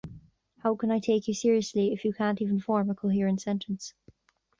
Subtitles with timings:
[0.63, 3.93] How can I take you seriously if you can't even form a coherent sentence?